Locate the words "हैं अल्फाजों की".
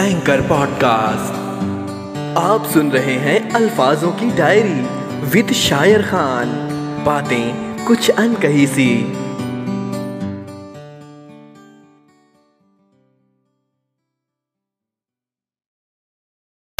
3.14-4.30